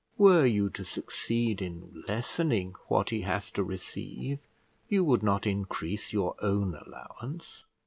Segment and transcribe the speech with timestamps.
[0.17, 4.39] Were you to succeed in lessening what he has to receive,
[4.89, 7.65] you would not increase your own allowance.